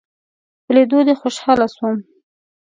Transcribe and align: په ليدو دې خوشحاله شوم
په 0.63 0.71
ليدو 0.75 0.99
دې 1.07 1.13
خوشحاله 1.21 1.67
شوم 1.75 1.97